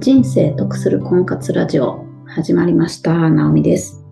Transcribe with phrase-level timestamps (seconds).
[0.00, 3.28] 人生得する婚活ラジオ始まりました。
[3.30, 4.04] ナオミです。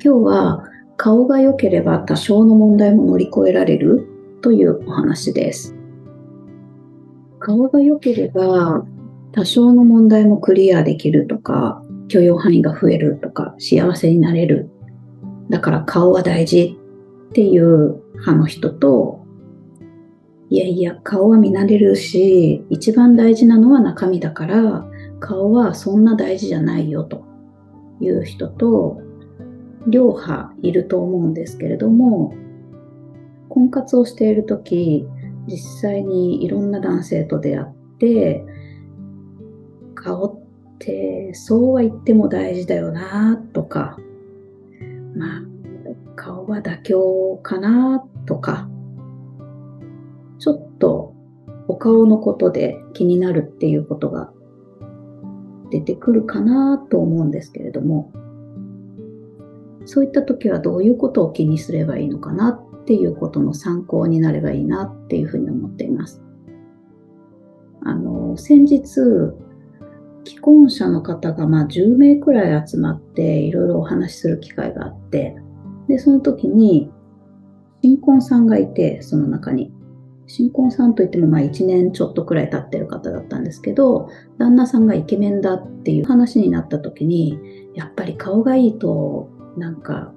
[0.00, 0.64] 今日は
[0.96, 4.06] 顔が良ければ多少の問題も乗り越えられる
[4.40, 5.74] というお話です。
[7.40, 8.84] 顔が良ければ
[9.32, 14.70] 多少の問題もクリアできるとか、許容範囲が増えるとか、幸せになれる。
[15.50, 16.78] だから顔は大事
[17.30, 19.21] っていう派の人と、
[20.52, 24.86] いやいや、顔は見慣れるし、一番大事なのは中身だから、
[25.18, 27.24] 顔はそんな大事じゃないよと
[28.02, 29.00] いう人と、
[29.86, 32.34] 両派いると思うんですけれども、
[33.48, 35.06] 婚活をしているとき、
[35.46, 38.44] 実際にいろんな男性と出会って、
[39.94, 40.38] 顔っ
[40.80, 43.96] てそうは言っても大事だよなとか、
[45.16, 45.42] まあ、
[46.14, 48.68] 顔は妥協かなとか、
[50.42, 51.14] ちょっと
[51.68, 54.32] お顔のことで気になるっていうことが
[55.70, 58.10] 出てくるかなと思うんですけれども、
[59.84, 66.20] そういった時はどういうことを気にすればいいのかなっていうことの参考になればいいなっていうふうに思っています。
[67.84, 68.88] あの、先日、
[70.24, 75.36] 既婚者の方がまあ10名くらい集まっていろいろお話しする機会があって、
[75.86, 76.90] で、その時に
[77.80, 79.72] 新婚さんがいて、その中に。
[80.34, 87.38] 新婚さんといってもまあ1年ちょっとくらい経ってる方だったんですけど、旦那さんがイケメンだっていう話になった時に、
[87.74, 90.14] やっぱり顔がいいと、なんか、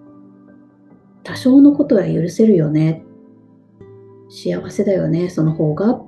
[1.23, 3.03] 多少のことは許せるよね。
[4.29, 5.91] 幸せだよね、その方が。
[5.91, 6.07] っ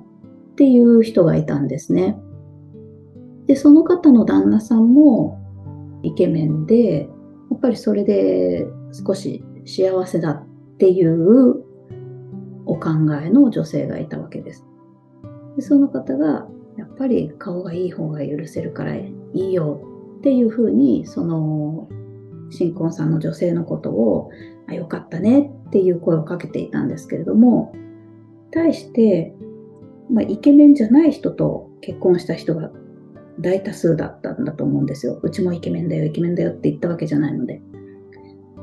[0.56, 2.18] ていう人がいたんですね。
[3.46, 5.38] で、その方の旦那さんも
[6.02, 7.10] イケメンで、
[7.50, 8.66] やっぱりそれで
[9.06, 10.46] 少し幸せだっ
[10.78, 11.67] ていう
[12.78, 12.90] 考
[13.22, 14.64] えの女性がいたわけです。
[15.56, 19.80] でその方が、やっぱり顔がいい方が許せるからいいよ
[20.18, 21.88] っていうふうに、その
[22.50, 24.30] 新婚さんの女性のことを、
[24.68, 27.72] あ、よかったねっていう声をかけていたんですけれども、
[28.50, 29.34] 対して、
[30.10, 32.70] まあ、イケメンじゃない人と結婚した人が
[33.40, 35.20] 大多数だったんだと思うんですよ。
[35.22, 37.60] うちもイケメンだよ、イケメンだよって言ったわけじゃないので。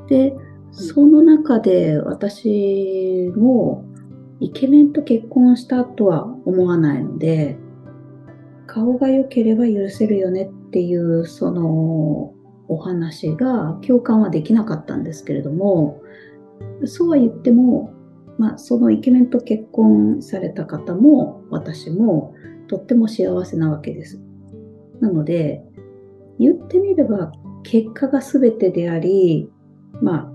[0.08, 0.36] で、
[0.72, 3.85] その中で私も
[4.40, 7.58] イケメンと結婚したとは思わないので、
[8.68, 12.34] 顔が良ければ許せるよねっていうその
[12.68, 16.02] お話が共感はできなかったんですけれども、
[16.86, 17.94] そうは言っても、
[18.38, 22.34] まあ、そのイケメンと結婚された方も私も
[22.68, 24.20] とっても幸せなわけです。
[25.00, 25.64] なので、
[26.40, 27.32] 言ってみれば
[27.64, 29.50] 結果が全てであり、
[30.02, 30.35] まあ、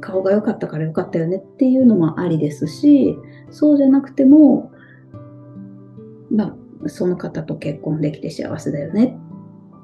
[0.00, 3.16] 顔が良かったから良かったよねっていうのもありですし、
[3.50, 4.70] そうじゃなくても、
[6.30, 9.18] まあ、その方と結婚できて幸せだよね。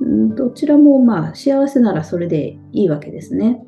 [0.01, 3.65] どちらもまあ幸せならそれでいいわけですね。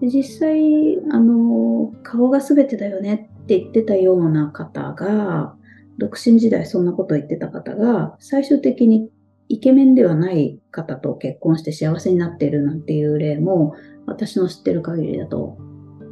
[0.00, 5.54] で実際、あの、顔が全てだよねって言ってたような方が、
[5.98, 9.10] 独身時代そんなこと言ってた方が、最終的に
[9.52, 13.74] イケメンではない方と結婚して幸せになっているなんていう例も、
[14.06, 15.58] 私の知ってる限りだと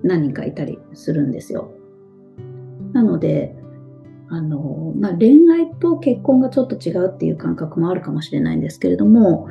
[0.03, 1.73] 何人かいたりするんですよ。
[2.93, 3.57] なので、
[4.29, 9.49] あの、まあ、恋愛と結婚がちょっと違うっていう感覚もあるかもしれないんですけれども、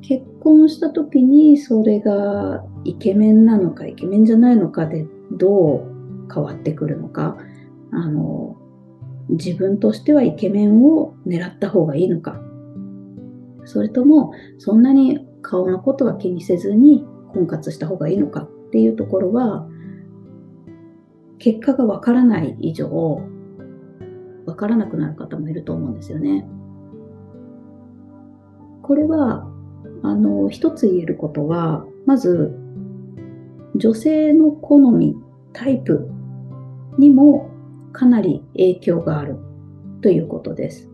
[0.00, 7.36] 結婚した時にそれがイケメンなのかイケメンじゃないのかでどう変わってくるのか、
[7.92, 8.56] あの、
[9.28, 12.40] 自分としてはイケメンを狙った方がいいのか、
[13.66, 17.04] それともそんなに顔のことは気にせずに
[17.34, 19.68] 婚活した方がいいのかっていうところは、
[21.38, 23.20] 結果がわからない以上、
[24.46, 26.48] わからなくなる方もいると思うんですよね。
[28.82, 29.46] これは、
[30.02, 32.56] あの、一つ言えることは、まず、
[33.74, 35.16] 女性の好み、
[35.52, 36.08] タイプ
[36.98, 37.50] にも
[37.92, 39.36] かなり影響がある
[40.00, 40.90] ということです。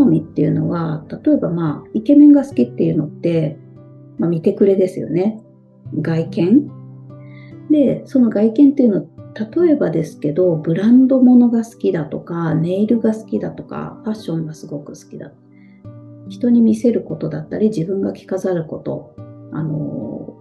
[0.00, 3.58] 好みっていうのは、例えばまあ、イケメンが好きっていうのって、
[4.18, 5.42] まあ、見てくれですよね。
[6.00, 6.70] 外見。
[7.70, 9.06] で、その外見っていうの
[9.62, 15.32] 例えばですけど、ブランド物が好きだとか、ネイルが好きだとか、ファッションがすごく好きだ。
[16.28, 19.14] 人に見せることだったり、自分が着飾ること、
[19.52, 20.36] あの、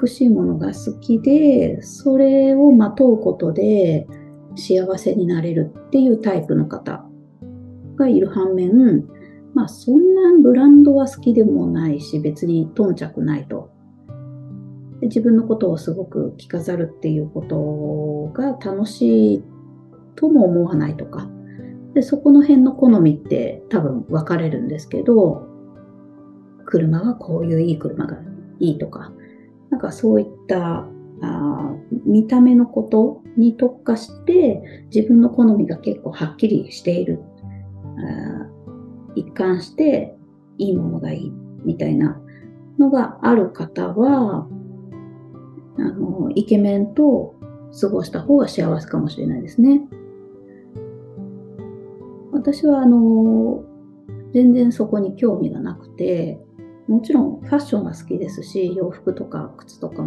[0.00, 4.06] 美しいものが好きで、それをまとうことで
[4.56, 7.04] 幸せになれるっていうタイプの方
[7.96, 9.06] がいる反面、
[9.54, 13.70] まあそんなブランドは好きでもないし、別に頓着ないと。
[15.00, 19.44] で自分のことをすごく着飾るっていうことが楽しい
[20.16, 21.28] とも思わないとか。
[21.94, 25.46] で、そこの辺の好みって多分分かれるんですけど、
[26.66, 28.18] 車はこういういい車が
[28.58, 29.12] いいとか、
[29.70, 30.88] なんかそういった
[31.22, 31.74] あ
[32.04, 34.62] 見た目のことに特化して
[34.94, 37.20] 自分の好みが結構はっきりしている。
[39.14, 40.16] 一貫して
[40.58, 41.32] いいものがいい
[41.64, 42.20] みたいな
[42.78, 44.48] のがある方は、
[45.76, 47.34] あの、イケメンと
[47.80, 49.82] 過ごした方が幸せかもしれないですね。
[52.32, 53.64] 私はあの、
[54.32, 56.40] 全然そこに興味がなくて、
[56.88, 60.04] もちろんファッションは好きですし、洋服とか靴とか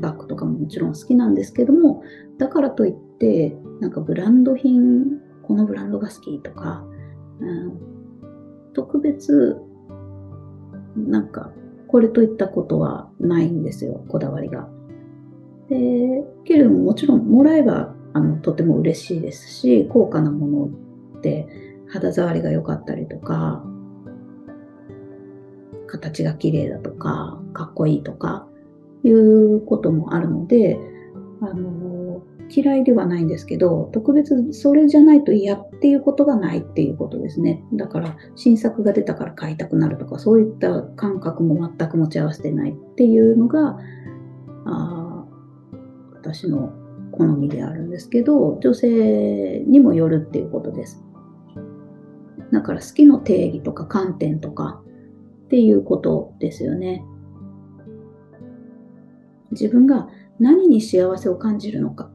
[0.00, 2.02] バッグとかももちろん好きなんですけども、
[2.38, 6.84] だからといって、なんかブランド品、このブランドが好きとか、
[7.40, 7.78] うん、
[8.74, 9.56] 特別、
[10.96, 11.50] なんか、
[11.88, 14.68] これといったことはないんですよ、こだわりが。
[15.70, 20.64] で、けれどももちろんもらえばあのとても嬉しいですし、高価なもの
[21.18, 21.46] って
[21.88, 23.64] 肌触りが良かったりとか、
[25.86, 28.46] 形が綺麗だとか、かっこいいとか、
[29.02, 30.78] いうこともあるので、
[31.40, 31.97] あの、
[32.50, 37.62] 嫌いではないんですけど、特別それじゃないと嫌っていうことがないっていうことですね。
[37.74, 43.78] だから新作が出たから買いたくなるとか、そういった感覚も全く持ち合わせてないっていうのが、
[44.64, 45.26] あ
[46.14, 46.72] 私の
[47.12, 51.04] 好みであるんですけど、女性にもよるっていうことです。
[52.50, 54.82] だから好きの定義とか観点とか
[55.44, 57.04] っていうことですよね。
[59.50, 62.10] 自分が何に幸せを感じるのか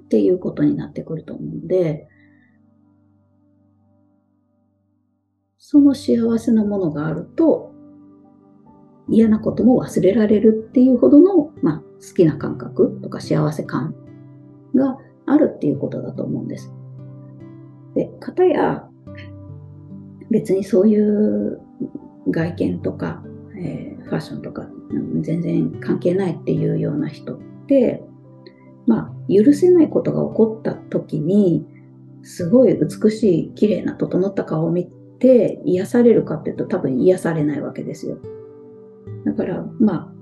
[0.00, 2.08] っていうことになってくると思うので、
[5.58, 7.72] その幸せなものがあると、
[9.08, 13.94] 嫌なことも忘れられるっていうほどの、まあ、好きな感覚とか幸せ感
[14.74, 16.72] があるっていうことだと思うんです。
[17.94, 18.88] で、かたや、
[20.30, 21.60] 別にそういう
[22.30, 23.22] 外見とか、
[23.56, 24.68] えー、ファッションとか
[25.22, 28.02] 全然関係ないっていうような人って、
[28.86, 31.66] まあ、許せないことが起こった時に、
[32.22, 34.86] すごい美しい、綺麗な、整った顔を見
[35.18, 38.18] て癒されるかっていうと多分癒されないわけですよ。
[39.24, 40.12] だから、まあ、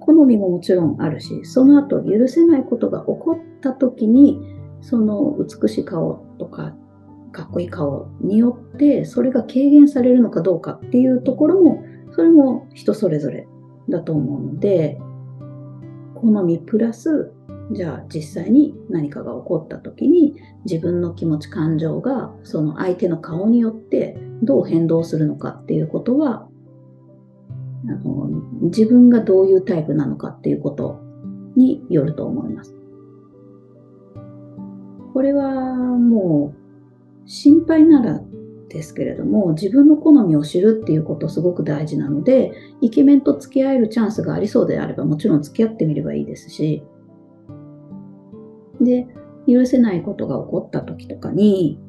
[0.00, 4.38] 好みももちろんあるし、その後許せないことが起こった時に、
[4.80, 6.74] その美しい顔とか、
[7.32, 11.82] かっこいい顔によって、それが軽減されるのかどうかっていうところも
[12.14, 13.46] それも人それぞれ
[13.88, 14.98] だと思うので、
[16.14, 17.32] 好みプラス、
[17.72, 26.46] じゃあ実際に何かが起こった時に自分の気持ち感情がその相手の顔によってどう変動するのかっていうことは
[27.88, 28.28] あの
[28.62, 31.00] 自分がどういうタイプなのかっていうこと
[31.56, 32.76] によると思います。
[35.14, 36.54] これはも
[37.24, 38.20] う心配なら
[38.74, 46.82] ですけれども、自分の好みを知るっていうことすごく大事なので、イケメンと付き合えるチャンスがありそうであれば、もちろん付き合ってみればいいですし、
[48.80, 49.06] で、
[49.46, 51.80] 許せないことが起こった時とかに、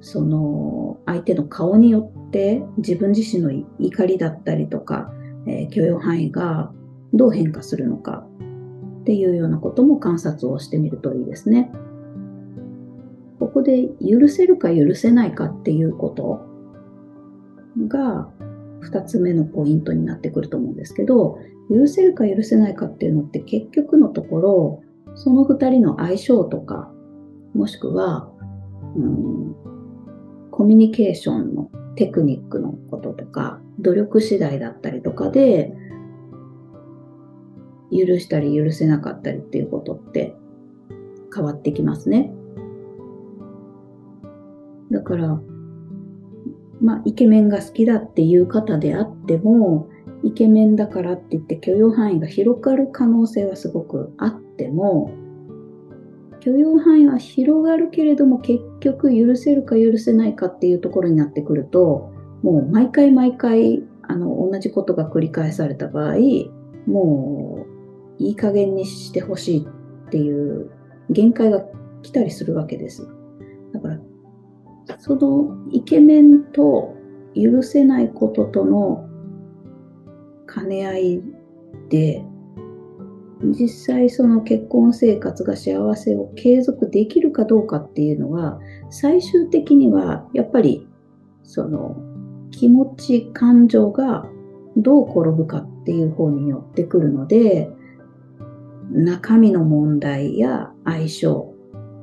[0.00, 5.12] その相手の顔によって自分自身の怒りだったりとか、
[5.46, 6.72] えー、許容範囲が
[7.12, 8.26] どう変化するのか
[9.02, 11.70] っていうようなことも観察をしてみるといいですね。
[13.62, 16.40] で許せるか許せないかっていうこと
[17.88, 18.30] が
[18.82, 21.38] 2つ目のポイントになってくると思うんですけど、
[21.70, 24.82] 許せるか許せないかっていうのって結局のところ、
[25.14, 26.90] その2人の相性とか、
[27.54, 28.30] もしくは、
[28.96, 29.54] うん、
[30.50, 35.72] コミュニケーションのテクニックのこととか、努力次第だったりとかで、
[37.90, 40.34] 許したり許せなかったりっていうことって
[41.34, 42.32] 変わってきますね。
[44.92, 45.40] だから、
[46.80, 49.88] まあ、イケメンが好きだっていう方であっても、
[50.22, 55.10] イケメンだからって言って許容範囲が広がる可能性はすごくあっても、
[56.40, 66.16] 許容範囲は広がるけれども結局許せるか許せないかっていうところになってくると、もう毎回毎回あの同じことが繰り返された場合、
[66.86, 67.66] も
[68.18, 69.66] ういい加減にしてほしい
[70.06, 70.70] っていう
[71.10, 71.64] 限界が
[72.02, 73.08] 来たりするわけです。
[73.72, 74.00] だから
[74.98, 76.94] そのイケメンと
[77.34, 79.08] 許せないこととの
[80.52, 81.22] 兼ね合い
[81.88, 82.24] で、
[83.42, 90.86] 実際その結婚生活が幸せを継続できるかどうかっていうのは、最終的にはやっぱり
[91.42, 91.96] その
[92.50, 94.26] 気持ち、感情が
[94.76, 97.70] どう転ぶかっていう方によってくるので、
[98.90, 101.54] 中身の問題や相性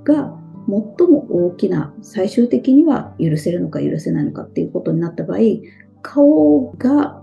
[0.04, 0.39] が
[0.70, 5.40] 最も大きな最終的には許せるのか許せないのかっていうことになった場合
[6.02, 7.22] 顔が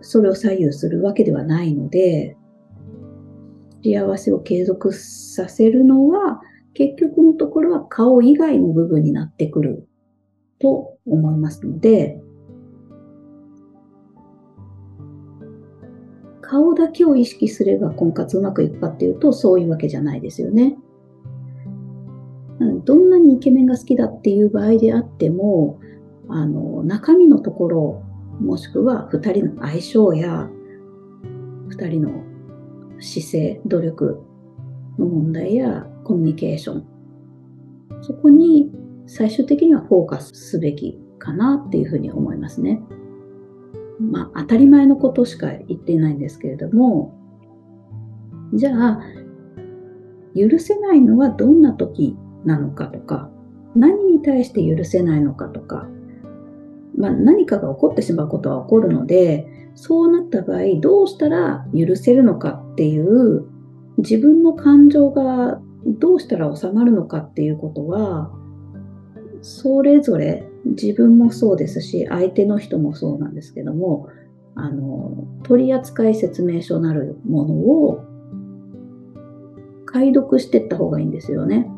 [0.00, 2.36] それを左右するわけではないので
[3.82, 6.40] 幸せを継続させるのは
[6.74, 9.88] 結局のところは顔以外の部分になってくる
[10.60, 12.20] と思いますので
[16.40, 20.76] 顔だけを意識すれば婚活うまくいくかっていうとそういうわけじゃないですよね。
[22.84, 25.80] どんなにイケメンが好きだっていう場合であっても
[26.28, 28.02] あの中身のところ
[28.40, 30.48] もしくは2人の相性や
[31.68, 32.24] 2人の
[33.00, 34.22] 姿勢努力
[34.98, 36.86] の問題やコミュニケーション
[38.02, 38.70] そこに
[39.06, 42.80] 最終的にはフォーカスすべきかなっていうふうに思いますね。
[44.00, 47.14] まあ、当たり前のことしか言っていないんですけれども、
[48.54, 49.02] じゃあ、
[50.34, 53.30] 許せないのはどんな時なのかとか、
[53.74, 55.88] 何に対して許せないのかとか、
[56.96, 63.46] まあ、何かが起こってしまうことは起こるので、そうなった場合、どうしたら許せるのかっていう、
[63.98, 68.32] 自分の感情がどうしたら収まるのかっていうことは、
[69.42, 74.08] それぞれ自分もそうですし、相手の人もそうなんですけども、
[74.54, 78.04] あの、取扱説明書なるものを
[79.86, 81.70] 解読していった方がいいんですよね。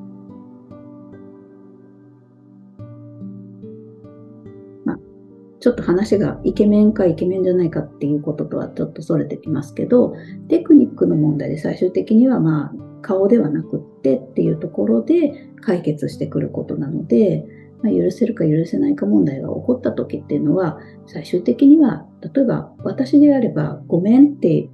[5.63, 10.17] ちょっと話がイケメンかイケメンじゃないかっていうこととはちょっとそれてきますけど、
[10.49, 17.47] テクニックの問題で最終的にはまあ、顔ではなくってっていうところで解決してくることなので、
[17.81, 24.69] まあ、許せるか許せないか問題が起こった時っていうのは、最終的には、例えば私であれば、ごめんって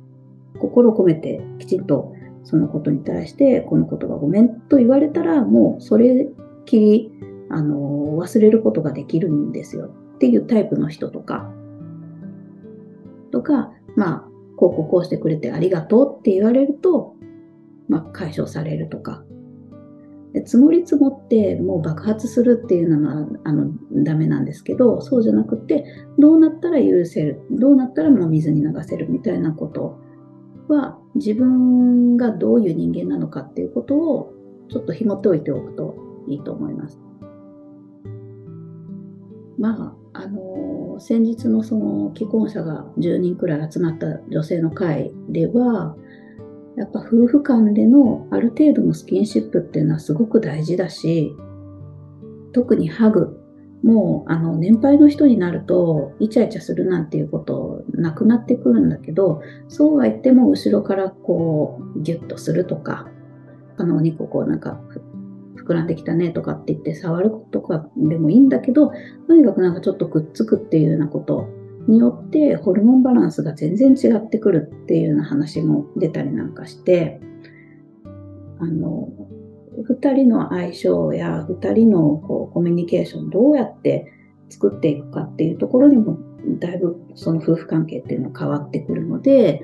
[0.58, 2.14] 心を込めてきちんと
[2.44, 6.28] そのことに対して、このことがごめんと言われたら、もうそれ
[6.64, 7.12] きり、
[7.50, 9.90] あの、忘れることができるんですよ。
[10.18, 11.48] っていうタイプの人とか、
[13.30, 17.14] とか、まあ、こうこうこうしてくれてありがとうって言われると、
[17.88, 19.22] まあ、解消されるとか、
[20.44, 23.70] 積もり積もってもう爆発するっていうのはあの
[24.04, 25.84] ダメなんですけどそうじゃなくて
[26.18, 29.98] どうなったら許せるどうなったらもう水に流せるみたいなこと
[30.68, 34.34] は自分がどういう人間なのかっていうことを
[34.70, 35.96] ちょっと紐解いておくと
[36.28, 37.00] いいと思います。
[39.58, 45.96] まあ、あの先日のその既婚者が10人くらい集まった女性の会では
[46.76, 51.34] やっぱ夫婦間でのある程度のスキンシップっていうのはすごく大事だし、
[52.52, 53.34] 特にハグ。
[53.82, 63.06] もうあの年配の人になるとイチャイチャするなんていうことなくなってくるんだけどそうは言っても後ろからこうギュッとするとか
[63.76, 64.80] あのお肉をこうなんか
[65.68, 68.60] 膨らんできたねとかって言って触るとかでもいいんだ。
[68.60, 68.92] けど
[69.26, 71.48] とにかくなんかちょっとくっつくっていうようなこと
[71.86, 77.20] によってホルモンバランスが全然違ってくるっていうような話も出たりなんかして、
[78.60, 79.08] あの、
[79.88, 84.12] 2人の相性や2人のこうコミュニケーションどうやって
[84.48, 86.18] 作っていくかっていうところにも
[86.58, 86.72] だ。
[86.74, 89.62] いぶその夫婦関係っていうのは変わってくるので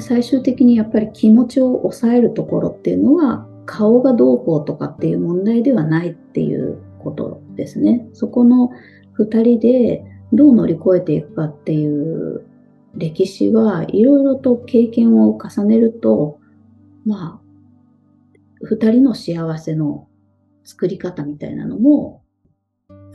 [0.00, 8.08] 最終的にやっぱり気持ちを抑えるところっていうのは顔がどうこうとかっていう問題ではないっていうことですね。
[8.14, 8.70] そこの
[9.18, 12.46] 2人でどう乗り越えていくかっていう
[12.94, 16.38] 歴史はいろいろと経験を重ねると、
[17.04, 18.26] まあ、
[18.62, 20.08] 二人の幸せの
[20.64, 22.22] 作り方みたいなのも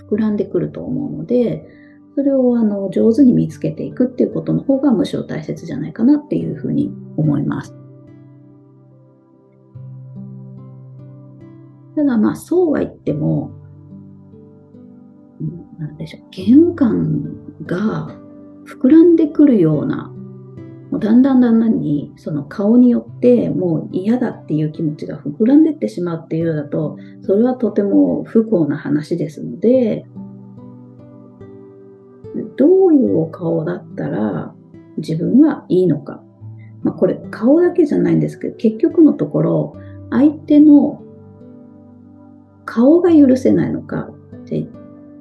[0.07, 1.65] 膨らんでくると思うので、
[2.13, 7.75] それをあの上手に見つけていくっていうことの方がむしろ大切じゃないかなっていうふうに思います。
[11.95, 13.51] ただまあそうは言っても、
[15.79, 17.35] なんでしょう、嫌悪感
[17.65, 18.15] が
[18.65, 20.11] 膨らんでくるような、
[20.91, 30.05] もうだんだんだんだんにその顔によってもう嫌だっていう気持ちが膨らんでってしまうっていうようだと、それはとても不幸な話ですので、
[32.57, 34.55] どういうお顔だったら
[34.97, 36.23] 自分はいいのか。
[36.81, 39.75] まあ、これ顔だけじゃないんですけど、結局のところ、
[40.09, 41.02] 相手の
[42.65, 44.09] 顔が許せないのか、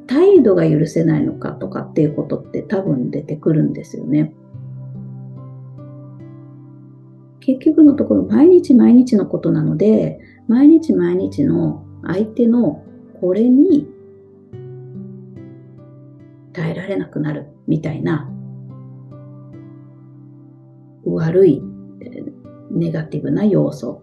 [0.07, 4.35] 態度が許せないのかとかっていうことって多分出てくるんですよね。
[7.41, 12.85] 結局のところ毎日毎日のことなので毎日毎日の相手の
[13.21, 13.89] これに
[16.53, 18.31] 耐えられなくなるみたいな
[21.05, 21.63] 悪い
[22.71, 24.03] ネガティブな要素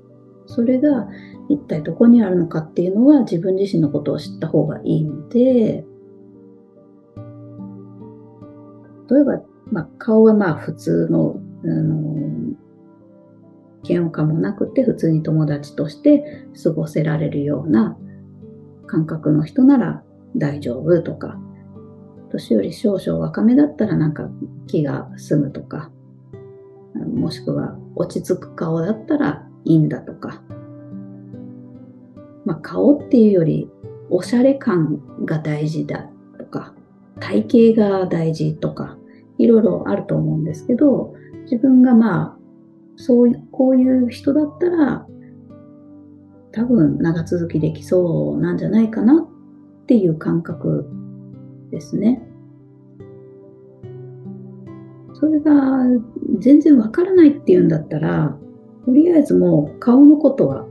[0.50, 1.08] それが
[1.48, 5.86] 一体どこにあるのかっていうのは自分自身のことを知った方がいいので、
[9.10, 9.42] 例えば、
[9.72, 12.56] まあ、顔はまあ普通の、あの
[13.84, 17.98] 嫌悪感もなくて普通に友達として過ごせられるような
[18.88, 20.04] 感覚の人なら
[20.36, 21.40] 大丈夫とか、
[22.32, 24.30] 年より少々若めだったらなんか
[24.68, 25.92] 気が済むとか、
[26.96, 30.42] もしくは落ち着く顔だったらいいんだとか、
[32.46, 33.70] まあ、顔っていうより
[34.10, 36.74] おしゃれ感が大事だとか、
[37.20, 38.98] 体型が大事とか、
[39.38, 41.14] いろいろあると思うんですけど、
[41.44, 42.38] 自分がまあ、
[42.96, 45.08] そういう、こういう人だったら、
[46.52, 50.90] 多分長続きできそうなんじゃないかなっていう感覚
[51.72, 52.24] ですね。
[55.14, 55.52] それが
[56.40, 58.38] 全然わからないっていうんだったら、
[58.90, 60.66] とりあえずもう顔のことは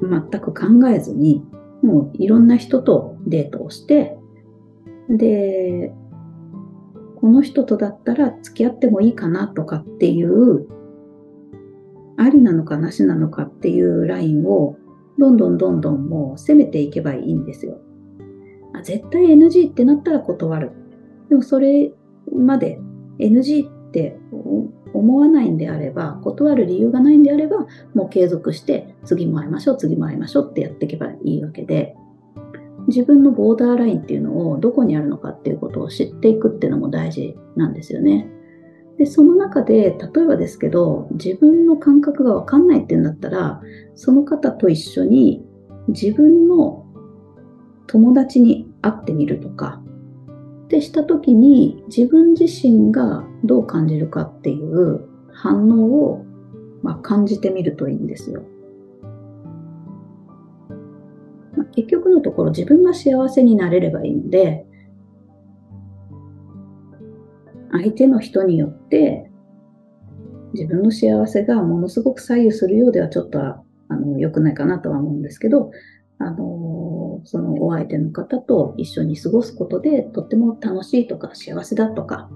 [0.00, 1.44] 全く考えずに、
[1.82, 4.16] もういろんな人とデートをして、
[5.08, 5.92] で、
[7.20, 10.68] この人とだったら付き合ってもいいかなとかっていう、
[12.16, 14.76] ありなのかなしなのかっていうラインを、
[15.18, 17.80] どんどんどんどんもう攻めていけばいいんですよ。
[18.72, 20.70] あ絶対 NG ってなったら断る。
[21.28, 21.92] でもそれ
[22.32, 22.78] まで
[23.18, 24.16] NG って
[24.94, 31.96] 思わないんであれば、断る理由がないんであれば、もう継続して次も会いましょう、次も会いましょうってやっていけばいいわけで、
[32.88, 38.28] 自分のボーダーラインっていうのをどこにあるのかっていうことを知っていくっていうのも大事なんですよね。
[38.98, 43.62] で、その中で、例えばですけど、自分の感覚がわかんないっていうんだったら、
[43.94, 45.44] その方と一緒に
[45.88, 46.86] 自分の
[47.86, 49.82] 友達に会ってみるとか、
[50.64, 56.24] ってした時に自分自身がどう感じるかっていう反応を、
[56.82, 58.42] まあ、感じてみるといいんですよ。
[61.56, 64.66] まあ、結局のところ自分が幸せになれればいいので、
[67.72, 69.30] 相手の人によって
[70.52, 75.70] 自分の幸せがものすごく左右するようではちょっとあの良くないかなとは思うんですけど、
[76.18, 82.30] あの、そのお相手の方と一緒に過ごすことでとっても楽しいとか幸せだとか、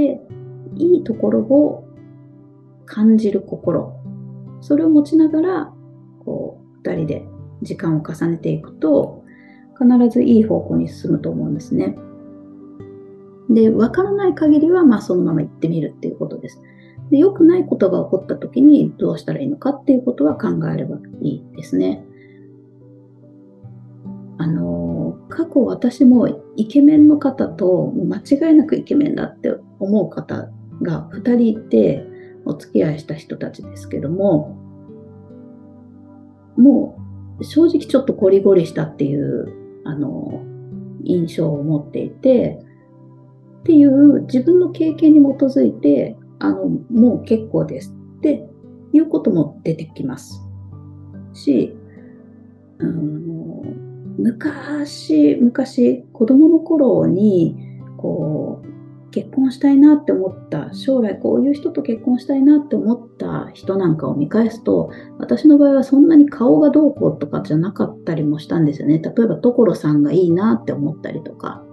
[0.00, 0.20] で、
[0.76, 1.84] いいところを
[2.86, 3.94] 感じる心、
[4.60, 5.74] それを持ちながら、
[6.24, 7.26] こう、二人で
[7.62, 9.24] 時間を重ねていくと、
[9.78, 11.96] 必ずいい方向に進むと思うんですね。
[13.48, 16.62] で、わからない限りは、まあそのまま行ってみるっていうことです。
[17.10, 22.04] で、良くないことが起こった時にどうしたらいいのかっていうことは考えればいいですね。
[25.30, 30.50] 過去私もイケメンの方と間違いなくイケメンだって思う方
[30.82, 32.04] が2人いて
[32.44, 34.56] お付き合いした人たちですけども、
[36.56, 36.98] も
[37.38, 40.42] う正直ちょっとゴリゴリしたっていう、あの、
[41.04, 42.58] 印象を持っていて、
[43.60, 48.48] っていう自分の経験に基づいてあの、もう結構ですって
[48.92, 50.42] いうことも出てきます。
[51.34, 51.76] し、
[52.80, 53.62] あの
[54.20, 57.56] 昔、昔、子供の頃に、
[57.96, 68.98] こう、結婚したいなって思った、将来こういう人と結婚したいなって思った人なんかを見返すと、私の場合はそんなに顔がどうこうとかじゃなかったりもしたんですよね。
[68.98, 71.64] 例えば、所さんがいいなって思ったりとか。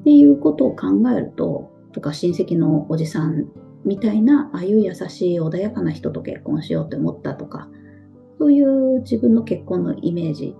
[0.00, 0.86] っていうことを考
[1.16, 3.46] えると、とか親戚のおじさん
[3.86, 7.68] みたいな、ああいう優しい穏やかな人と結婚しようって思ったとか、
[8.44, 10.54] そういう自分の結婚のイメージ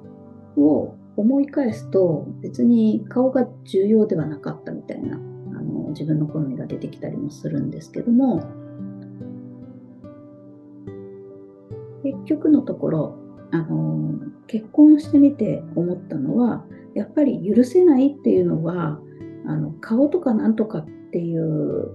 [0.56, 8.42] を思い返すと、別に顔が重要ではなかったみたいな、あの自分の好みが出てきたりもするんですけども、
[12.02, 13.18] 結局のところ、
[13.50, 18.98] あの結婚してみて思ったのは、やっぱり許せないっていうのは、
[19.46, 21.90] あの顔とかなんとかっていう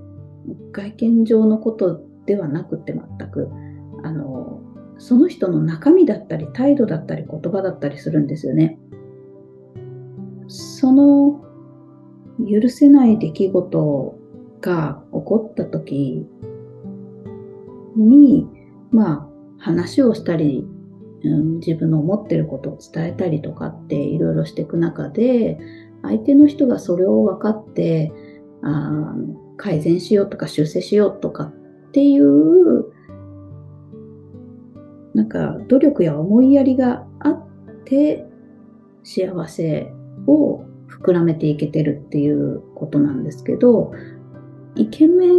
[0.71, 3.49] 外見上のことではなくて全く
[4.03, 4.61] あの
[4.99, 8.77] その人の中身だったり態度だったり言葉だったりするんですよね。
[10.47, 11.41] その
[12.39, 14.19] 許せない出来事
[14.61, 16.25] が起こった時
[17.95, 18.47] に
[18.91, 20.65] まあ話をしたり、
[21.23, 25.59] うん、自分の思ってることを伝えたりとかっていろいろしていく中で
[26.01, 28.11] 相手の人がそれを分かって、
[28.61, 29.15] あ
[29.57, 32.85] 改善しようとか修正しようとかっていう、
[35.19, 37.47] なんか努力や思いやりがあっ
[37.83, 38.25] て、
[39.03, 39.91] 幸せ
[40.27, 43.91] を膨らめていけてるっていうことなんですけど、
[44.75, 45.31] イケメン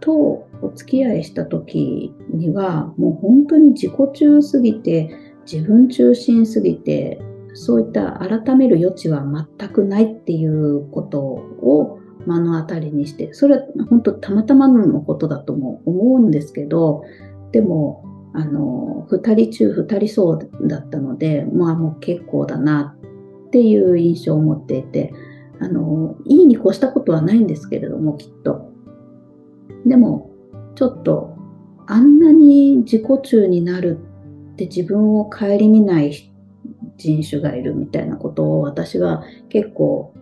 [0.00, 5.10] とお付き合いした時には、もう本当に自己中すぎて、
[5.50, 7.22] 自分中心すぎて、
[7.54, 9.24] そういった改める余地は
[9.58, 17.04] 全くないっていうことを目の当たりにして、それは本当たまたまのことだとも思うんですけど、
[17.52, 22.96] でも、あの、二人中二人そうだったので、まあもう結構だな
[23.48, 25.12] っていう印象を持っていて、
[25.60, 28.72] あの、いいに越したことはないんですけれども、きっと。
[29.84, 30.30] でも、
[30.74, 31.36] ちょっと、
[31.86, 33.98] あんなに自己中になる
[34.52, 36.32] って自分を顧みない
[36.96, 40.14] 人種がいるみたいなことを私は結構、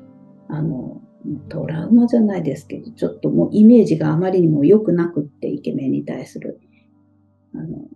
[0.49, 1.03] あの、
[1.49, 6.61] トラウマじゃないですけど、ちょっともうイメージがあまりにも良くなくって、イケメンに対する。
[7.55, 7.87] あの、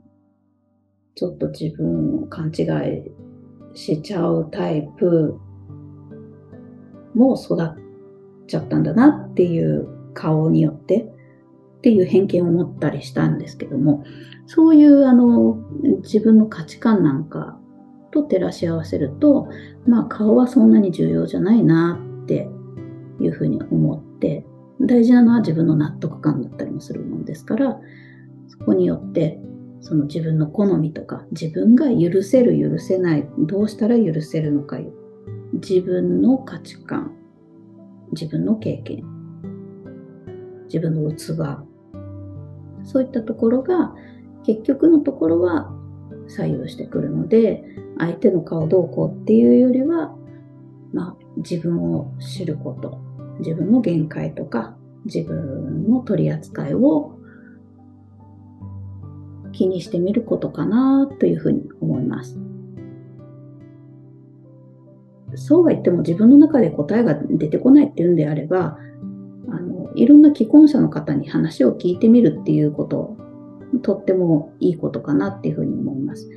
[1.14, 5.38] ちょっと自分を勘違いしちゃうタイプ
[7.14, 11.12] も育っちゃったんだなっていう顔によって
[11.78, 14.04] っていう偏見を持ったりしたんですけども、
[14.46, 15.56] そういうあの
[16.02, 17.58] 自分の価値観なんか
[18.12, 19.48] と照らし合わせると、
[19.86, 22.48] まあ顔はそんなに重要じゃないなって
[23.20, 24.46] いうふうに思って、
[24.80, 27.80] 大事なのは自分の納得感だったりもするものですから、
[28.48, 29.40] そこによって
[29.82, 34.78] その自分の好みとか、自分が許せる許せない、どうしたら許せるのか、
[35.54, 37.12] 自分の価値観、
[38.12, 39.04] 自分の経験、
[40.66, 41.34] 自分の器、
[42.84, 43.94] そういったところが
[44.44, 45.72] 結局のところは
[46.28, 47.64] 左右してくるので、
[47.98, 50.16] 相手の顔どうこうっていうよりは、
[50.92, 53.00] まあ、自分を知ること、
[53.40, 57.11] 自分の限界とか、自分の取り扱いを
[59.52, 62.38] 気にしてみることかなというふうに思います。
[65.34, 68.78] そうは言っても自分の中で答えが出てこないっていうんであれば、
[69.48, 73.16] あのいろんな既婚者の方に話を聞いてみるっていうこと、
[73.82, 76.28] とってもいいことかなっていうふうに思います。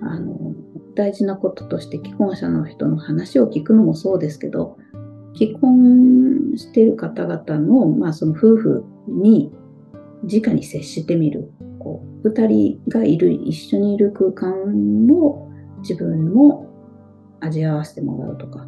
[0.00, 0.54] あの
[0.94, 4.78] 大事なこととして既婚者の人の話を聞くのもそうですけど、
[5.34, 9.52] 既婚している方々の,、まあその夫婦に
[10.24, 11.52] 直に接してみる。
[12.24, 14.52] 2人がいる、一緒にいる空間
[15.10, 16.68] を自分も
[17.40, 18.66] 味わわせてもらうとか、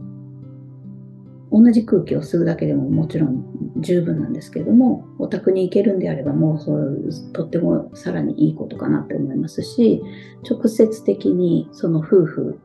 [1.52, 3.44] 同じ空気を吸うだけでももちろん
[3.76, 6.84] 十分なんですけれども、お宅に行けるんであればもうそれ
[7.32, 10.02] とってもさらにいいことかなって思いますし、
[10.48, 12.60] 直接的にその夫婦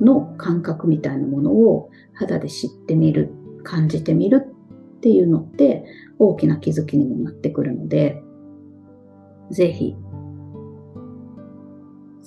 [0.00, 3.32] の感覚みたいなものを肌で知ってみる、
[3.64, 4.42] 感じてみる
[4.96, 5.84] っていうのって
[6.18, 8.22] 大きな気づきにもなってくるので、
[9.50, 9.94] ぜひ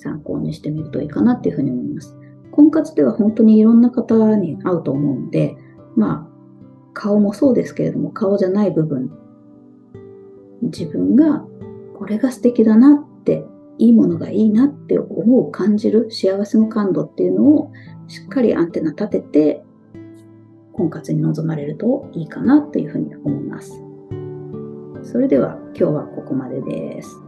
[0.06, 2.16] 参考にしてみるといいかなっていうふうに思います。
[2.52, 5.56] 婚活では本当にいろんな方に会うと思うんで、
[5.96, 6.36] まあ、
[6.94, 9.10] 顔もそうですけれども、顔じゃない部分、
[10.62, 11.44] 自分が
[11.98, 13.44] これが素敵だなって、
[13.78, 17.72] いいものがいいなって思う、感じる幸せの感度っていうのを
[18.06, 19.62] しっかりアンテナ立てて、
[20.72, 23.82] 婚活に臨まれるといいかなというふうに思います。
[25.02, 27.25] それでは今日はここまでです。